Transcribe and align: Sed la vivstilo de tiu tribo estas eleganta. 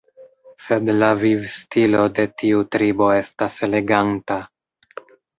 Sed 0.67 0.87
la 1.01 1.09
vivstilo 1.23 2.05
de 2.19 2.25
tiu 2.41 2.63
tribo 2.75 3.09
estas 3.17 3.59
eleganta. 3.69 4.39